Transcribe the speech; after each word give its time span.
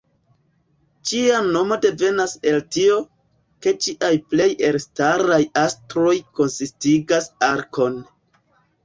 Ĝia 1.09 1.41
nomo 1.47 1.75
devenas 1.83 2.31
el 2.51 2.57
tio, 2.75 2.95
ke 3.65 3.73
ĝiaj 3.87 4.11
plej 4.31 4.47
elstaraj 4.71 5.39
astroj 5.65 6.15
konsistigas 6.41 7.29
arkon. 7.51 8.01